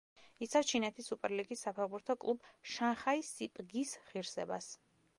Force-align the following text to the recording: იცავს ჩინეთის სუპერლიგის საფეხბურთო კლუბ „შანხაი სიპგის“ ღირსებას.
იცავს 0.45 0.67
ჩინეთის 0.71 1.09
სუპერლიგის 1.11 1.61
საფეხბურთო 1.67 2.17
კლუბ 2.25 2.51
„შანხაი 2.75 3.25
სიპგის“ 3.31 3.97
ღირსებას. 4.11 4.77